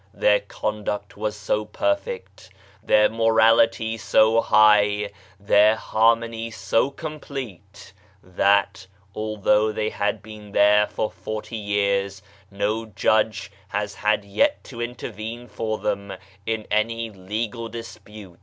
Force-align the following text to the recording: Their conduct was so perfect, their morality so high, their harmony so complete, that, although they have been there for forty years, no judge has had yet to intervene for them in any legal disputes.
Their 0.15 0.39
conduct 0.39 1.15
was 1.15 1.35
so 1.37 1.63
perfect, 1.63 2.49
their 2.81 3.07
morality 3.07 3.97
so 3.97 4.41
high, 4.41 5.11
their 5.39 5.75
harmony 5.75 6.49
so 6.49 6.89
complete, 6.89 7.93
that, 8.23 8.87
although 9.13 9.71
they 9.71 9.91
have 9.91 10.23
been 10.23 10.53
there 10.53 10.87
for 10.87 11.11
forty 11.11 11.55
years, 11.57 12.23
no 12.49 12.87
judge 12.87 13.51
has 13.67 13.93
had 13.93 14.25
yet 14.25 14.63
to 14.63 14.81
intervene 14.81 15.47
for 15.47 15.77
them 15.77 16.13
in 16.47 16.65
any 16.71 17.11
legal 17.11 17.69
disputes. 17.69 18.39